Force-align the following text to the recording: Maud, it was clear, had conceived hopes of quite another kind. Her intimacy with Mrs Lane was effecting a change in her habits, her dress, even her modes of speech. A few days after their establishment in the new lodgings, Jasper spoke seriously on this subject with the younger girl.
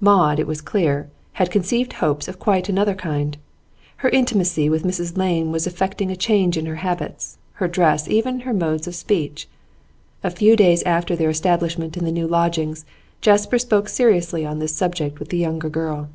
Maud, 0.00 0.40
it 0.40 0.48
was 0.48 0.60
clear, 0.60 1.08
had 1.34 1.48
conceived 1.48 1.92
hopes 1.92 2.26
of 2.26 2.40
quite 2.40 2.68
another 2.68 2.96
kind. 2.96 3.38
Her 3.98 4.08
intimacy 4.08 4.68
with 4.68 4.82
Mrs 4.82 5.16
Lane 5.16 5.52
was 5.52 5.64
effecting 5.64 6.10
a 6.10 6.16
change 6.16 6.56
in 6.56 6.66
her 6.66 6.74
habits, 6.82 7.38
her 7.52 7.68
dress, 7.68 8.08
even 8.08 8.40
her 8.40 8.52
modes 8.52 8.88
of 8.88 8.96
speech. 8.96 9.46
A 10.24 10.30
few 10.30 10.56
days 10.56 10.82
after 10.82 11.14
their 11.14 11.30
establishment 11.30 11.96
in 11.96 12.04
the 12.04 12.10
new 12.10 12.26
lodgings, 12.26 12.84
Jasper 13.20 13.60
spoke 13.60 13.88
seriously 13.88 14.44
on 14.44 14.58
this 14.58 14.74
subject 14.74 15.20
with 15.20 15.28
the 15.28 15.38
younger 15.38 15.68
girl. 15.68 16.08